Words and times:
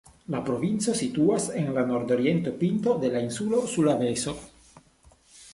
La 0.35 0.39
provinco 0.45 0.93
situas 1.01 1.45
en 1.59 1.69
la 1.75 1.83
nordorienta 1.91 2.55
pinto 2.63 2.97
de 3.05 3.13
la 3.17 3.23
insulo 3.27 3.61
Sulaveso. 3.75 4.35